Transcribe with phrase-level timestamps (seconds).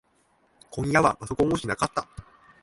[0.71, 2.07] 今夜はパソコンはしなかった。